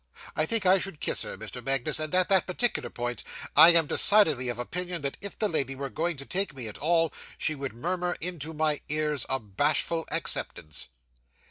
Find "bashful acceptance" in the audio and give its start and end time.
9.39-10.87